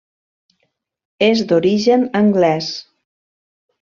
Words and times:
És 1.27 1.43
d'origen 1.51 2.07
anglès. 2.23 2.75